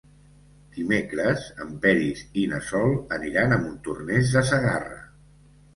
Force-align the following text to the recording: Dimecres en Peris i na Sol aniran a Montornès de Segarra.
Dimecres 0.77 1.43
en 1.65 1.75
Peris 1.85 2.25
i 2.45 2.49
na 2.55 2.63
Sol 2.73 2.99
aniran 3.19 3.55
a 3.55 3.61
Montornès 3.69 4.37
de 4.39 4.47
Segarra. 4.53 5.01